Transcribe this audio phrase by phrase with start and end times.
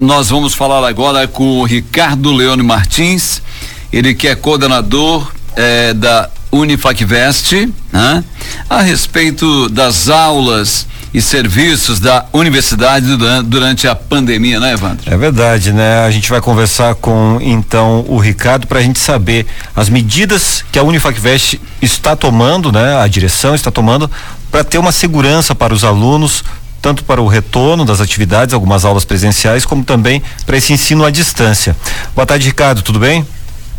[0.00, 3.42] Nós vamos falar agora com o Ricardo Leone Martins,
[3.92, 8.22] ele que é coordenador eh, da Unifacvest, né?
[8.70, 13.08] a respeito das aulas e serviços da universidade
[13.46, 15.12] durante a pandemia, né, Evandro?
[15.12, 16.04] É verdade, né?
[16.04, 20.78] A gente vai conversar com então o Ricardo para a gente saber as medidas que
[20.78, 23.00] a Unifacvest está tomando, né?
[23.00, 24.08] A direção está tomando
[24.48, 26.44] para ter uma segurança para os alunos
[26.88, 31.10] tanto para o retorno das atividades, algumas aulas presenciais, como também para esse ensino à
[31.10, 31.76] distância.
[32.14, 33.26] Boa tarde, Ricardo, tudo bem?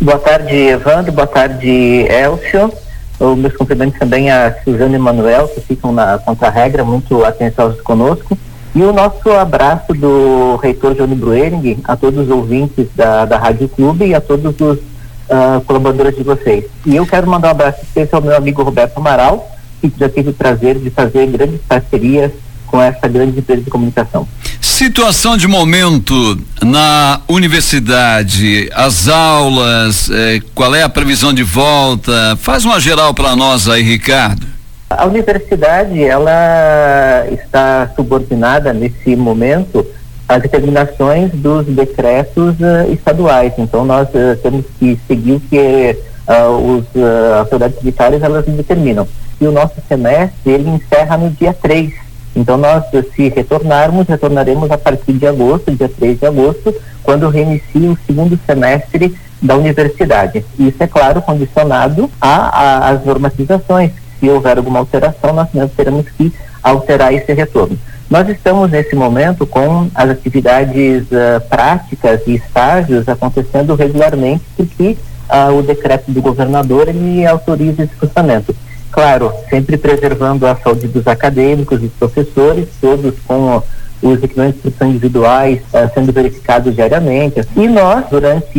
[0.00, 2.72] Boa tarde, Evandro, boa tarde, Elcio.
[3.20, 8.38] Os meus cumprimentos também a Suzana e Manuel, que ficam na contra-regra, muito atenciosos conosco.
[8.74, 13.68] E o nosso abraço do reitor Johnny Bruering a todos os ouvintes da, da Rádio
[13.68, 16.64] Clube e a todos os uh, colaboradores de vocês.
[16.86, 19.46] E eu quero mandar um abraço especial ao meu amigo Roberto Amaral,
[19.82, 22.32] que já tive o prazer de fazer grandes parcerias
[22.74, 24.26] com essa grande empresa de comunicação.
[24.60, 32.36] Situação de momento na universidade, as aulas, eh, qual é a previsão de volta?
[32.40, 34.44] Faz uma geral para nós aí, Ricardo.
[34.90, 39.86] A universidade, ela está subordinada nesse momento
[40.28, 43.52] às determinações dos decretos uh, estaduais.
[43.56, 46.84] Então, nós uh, temos que seguir o que uh, os
[47.38, 49.06] autoridades militares elas determinam.
[49.40, 52.03] E o nosso semestre, ele encerra no dia 3
[52.36, 57.90] então, nós, se retornarmos, retornaremos a partir de agosto, dia 3 de agosto, quando reinicia
[57.90, 60.44] o segundo semestre da universidade.
[60.58, 63.92] Isso, é claro, condicionado às normatizações.
[64.18, 66.32] Se houver alguma alteração, nós mesmos teremos que
[66.62, 67.78] alterar esse retorno.
[68.10, 74.96] Nós estamos, nesse momento, com as atividades uh, práticas e estágios acontecendo regularmente, porque
[75.28, 78.54] uh, o decreto do governador ele autoriza esse funcionamento.
[78.94, 83.60] Claro, sempre preservando a saúde dos acadêmicos e professores, todos com
[84.00, 87.40] os equipamentos de instrução individuais uh, sendo verificados diariamente.
[87.56, 88.56] E nós, durante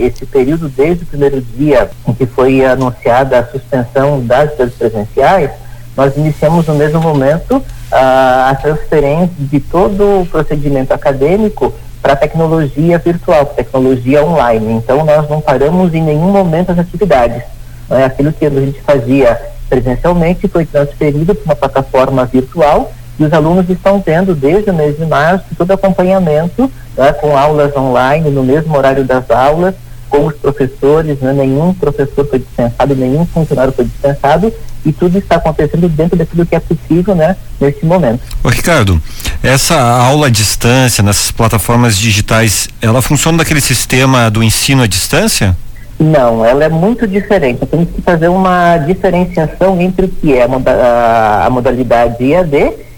[0.00, 5.50] esse período, desde o primeiro dia em que foi anunciada a suspensão das atividades presenciais,
[5.94, 12.96] nós iniciamos no mesmo momento uh, a transferência de todo o procedimento acadêmico para tecnologia
[12.96, 14.72] virtual, tecnologia online.
[14.72, 17.42] Então, nós não paramos em nenhum momento as atividades.
[17.92, 18.06] Né?
[18.06, 19.38] Aquilo que a gente fazia
[19.68, 24.96] presencialmente foi transferido para uma plataforma virtual e os alunos estão tendo, desde o mês
[24.96, 29.74] de março, todo acompanhamento né, com aulas online, no mesmo horário das aulas,
[30.08, 34.52] com os professores, né, nenhum professor foi dispensado, nenhum funcionário foi dispensado,
[34.84, 38.20] e tudo está acontecendo dentro daquilo que é possível né, nesse momento.
[38.42, 39.00] Ô Ricardo,
[39.42, 45.56] essa aula à distância, nessas plataformas digitais, ela funciona daquele sistema do ensino à distância?
[45.98, 47.64] Não, ela é muito diferente.
[47.66, 52.56] Temos que fazer uma diferenciação entre o que é a, moda, a, a modalidade EAD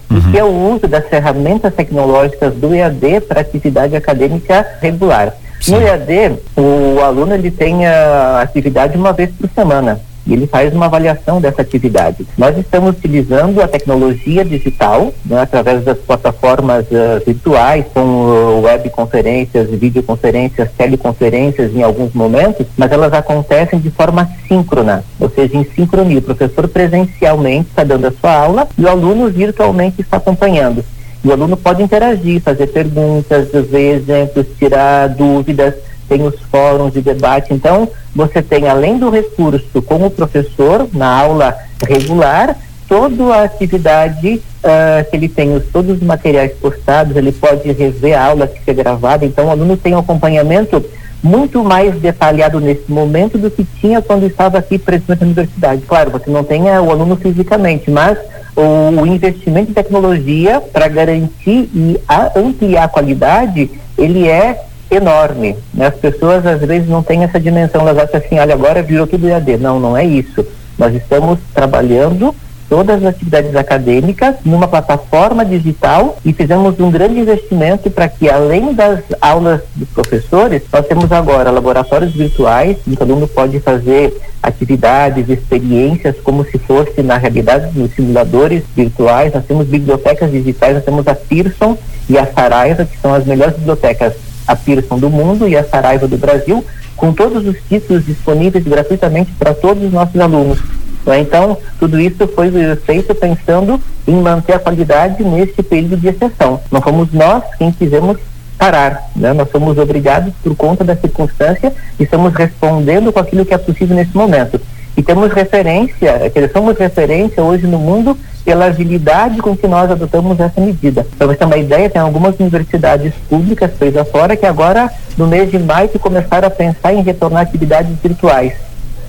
[0.09, 0.17] uhum.
[0.17, 5.33] e que é o uso das ferramentas tecnológicas do EAD para atividade acadêmica regular.
[5.61, 5.73] Sim.
[5.75, 10.73] No EAD, o aluno ele tem a atividade uma vez por semana e ele faz
[10.73, 12.25] uma avaliação dessa atividade.
[12.37, 19.69] Nós estamos utilizando a tecnologia digital, né, através das plataformas uh, virtuais, com uh, webconferências,
[19.69, 26.19] videoconferências, teleconferências em alguns momentos, mas elas acontecem de forma síncrona, ou seja, em sincronia.
[26.19, 30.83] O professor presencialmente está dando a sua aula e o aluno virtualmente está acompanhando.
[31.23, 35.73] E o aluno pode interagir, fazer perguntas, ver exemplos, tirar dúvidas
[36.07, 37.53] tem os fóruns de debate.
[37.53, 41.55] Então, você tem, além do recurso com o professor, na aula
[41.87, 42.57] regular,
[42.87, 48.17] toda a atividade uh, que ele tem, os, todos os materiais postados, ele pode rever
[48.17, 49.25] a aula que foi gravada.
[49.25, 50.83] Então, o aluno tem um acompanhamento
[51.23, 55.81] muito mais detalhado nesse momento do que tinha quando estava aqui presente na universidade.
[55.87, 58.17] Claro, você não tem uh, o aluno fisicamente, mas
[58.55, 61.99] o, investimento em tecnologia para garantir e
[62.35, 64.63] ampliar a qualidade, ele é
[64.95, 65.55] enorme.
[65.73, 65.87] Né?
[65.87, 69.27] As pessoas às vezes não têm essa dimensão, elas acham assim, olha, agora virou tudo
[69.27, 69.57] EAD.
[69.57, 70.45] Não, não é isso.
[70.77, 72.35] Nós estamos trabalhando
[72.69, 78.73] todas as atividades acadêmicas numa plataforma digital e fizemos um grande investimento para que, além
[78.73, 85.29] das aulas dos professores, nós temos agora laboratórios virtuais, que o aluno pode fazer atividades,
[85.29, 89.33] experiências como se fosse na realidade nos simuladores virtuais.
[89.33, 91.77] Nós temos bibliotecas digitais, nós temos a Pearson
[92.09, 94.13] e a Saraiva, que são as melhores bibliotecas
[94.47, 96.63] a Pearson do mundo e a Saraiva do Brasil,
[96.95, 100.59] com todos os títulos disponíveis gratuitamente para todos os nossos alunos.
[101.05, 101.19] Né?
[101.19, 106.61] Então, tudo isso foi feito pensando em manter a qualidade neste período de exceção.
[106.71, 108.17] Não fomos nós quem quisemos
[108.57, 109.33] parar, né?
[109.33, 113.95] nós somos obrigados por conta da circunstância e estamos respondendo com aquilo que é possível
[113.95, 114.59] nesse momento.
[114.97, 120.61] E temos referência, somos referência hoje no mundo pela agilidade com que nós adotamos essa
[120.61, 121.05] medida.
[121.17, 125.49] Para você ter uma ideia, tem algumas universidades públicas feitas afora que agora, no mês
[125.49, 128.53] de maio, começaram a pensar em retornar atividades virtuais.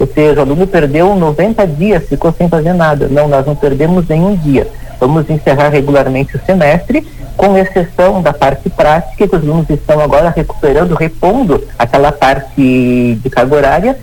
[0.00, 3.08] Ou seja, o aluno perdeu 90 dias, ficou sem fazer nada.
[3.08, 4.66] Não, nós não perdemos nenhum dia.
[4.98, 7.06] Vamos encerrar regularmente o semestre,
[7.36, 13.30] com exceção da parte prática, que os alunos estão agora recuperando, repondo aquela parte de
[13.30, 13.98] carga horária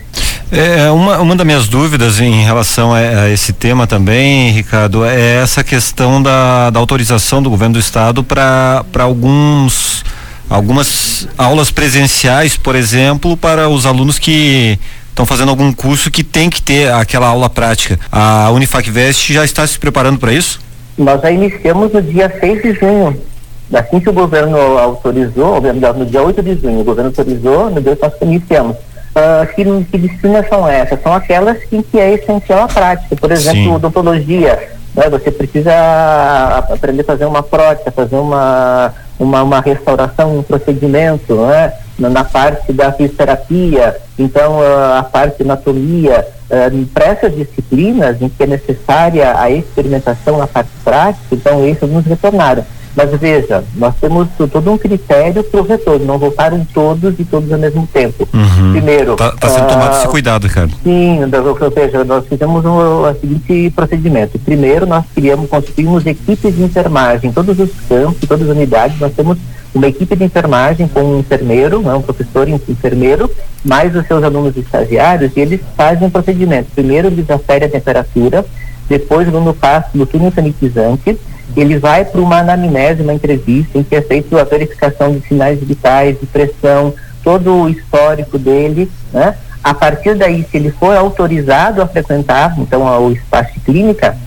[0.53, 5.41] é, uma, uma das minhas dúvidas em relação a, a, esse tema também, Ricardo, é
[5.41, 10.03] essa questão da, da autorização do governo do estado para alguns
[10.49, 14.77] algumas aulas presenciais, por exemplo, para os alunos que
[15.09, 17.99] estão fazendo algum curso que tem que ter aquela aula prática.
[18.11, 20.59] A Unifacvest já está se preparando para isso?
[20.97, 23.19] Nós já iniciamos no dia 6 de junho.
[23.73, 27.97] Assim que o governo autorizou, no dia 8 de junho, o governo autorizou, no dia
[27.99, 28.77] nós iniciamos.
[29.15, 31.01] Uh, que, que, disciplinas são essas?
[31.01, 33.15] São aquelas em que é essencial a prática.
[33.15, 33.75] Por exemplo, Sim.
[33.75, 34.69] odontologia.
[34.95, 35.09] Né?
[35.09, 35.71] Você precisa
[36.69, 41.73] aprender a fazer uma prótese, fazer uma, uma, uma restauração, um procedimento, né?
[41.97, 46.27] na parte da fisioterapia, então uh, a parte de anatomia.
[46.49, 51.89] Uh, para essas disciplinas em que é necessária a experimentação na parte prática, então esses
[51.89, 52.65] nos retornaram.
[52.95, 57.51] Mas veja, nós temos todo um critério para o retorno, não voltaram todos e todos
[57.51, 58.27] ao mesmo tempo.
[58.33, 58.71] Uhum.
[58.71, 59.13] Primeiro.
[59.13, 60.75] Está tá sendo tomado esse ah, cuidado, Ricardo.
[60.83, 61.19] Sim,
[61.75, 64.37] veja, nós fizemos o, o seguinte procedimento.
[64.39, 69.37] Primeiro, nós criamos, constituímos equipes de enfermagem, todos os campos, todas as unidades, nós temos
[69.73, 73.29] uma equipe de enfermagem com um enfermeiro, né, um professor enfermeiro,
[73.65, 76.69] mais os seus alunos estagiários, e eles fazem um procedimento.
[76.75, 78.45] Primeiro, eles aferem a temperatura,
[78.87, 81.17] depois o aluno passa no túnel sanitizante,
[81.55, 85.59] ele vai para uma anamnese, uma entrevista, em que é feita a verificação de sinais
[85.59, 86.93] vitais, de pressão,
[87.23, 89.35] todo o histórico dele, né?
[89.63, 94.17] A partir daí, se ele for autorizado a frequentar, então, o espaço de clínica,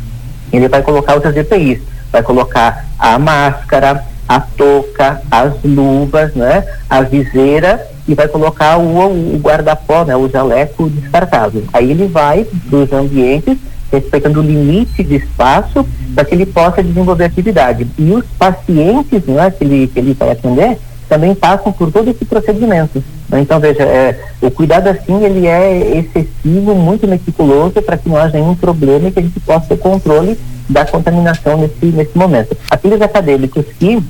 [0.52, 1.80] ele vai colocar outras EPIs,
[2.10, 6.64] vai colocar a máscara, a touca, as luvas, né?
[6.88, 10.16] A viseira e vai colocar o, o guarda-pó, né?
[10.16, 11.64] O jaleco descartável.
[11.72, 13.58] Aí ele vai para os ambientes
[13.96, 17.86] respeitando o limite de espaço para que ele possa desenvolver atividade.
[17.98, 20.78] E os pacientes né, que, ele, que ele vai atender
[21.08, 23.02] também passam por todo esse procedimento.
[23.28, 23.40] Né?
[23.40, 28.38] Então, veja, é, o cuidado assim, ele é excessivo, muito meticuloso para que não haja
[28.38, 30.38] nenhum problema e que a gente possa ter controle
[30.68, 32.56] da contaminação nesse, nesse momento.
[32.70, 34.02] Aqueles acadêmicos que,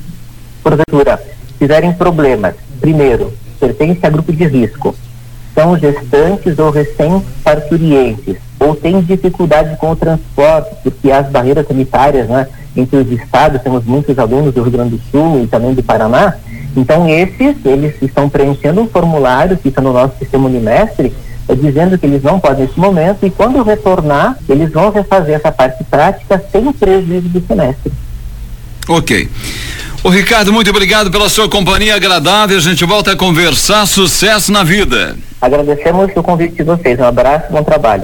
[0.63, 1.21] porventura,
[1.59, 4.95] tiverem problemas, primeiro, pertencem a grupo de risco,
[5.57, 12.47] são gestantes ou recém-parturientes, ou têm dificuldade com o transporte, porque as barreiras sanitárias, né,
[12.75, 16.35] entre os estados, temos muitos alunos do Rio Grande do Sul e também do Paraná,
[16.75, 21.11] então esses, eles estão preenchendo um formulário que está no nosso sistema Unimestre,
[21.47, 25.51] é, dizendo que eles não podem nesse momento e quando retornar, eles vão refazer essa
[25.51, 27.91] parte prática sem prejuízo do semestre.
[28.87, 29.27] Ok.
[30.03, 32.57] O Ricardo, muito obrigado pela sua companhia agradável.
[32.57, 33.85] A gente volta a conversar.
[33.85, 35.17] Sucesso na vida.
[35.41, 36.99] Agradecemos o convite de vocês.
[36.99, 38.03] Um abraço, bom trabalho.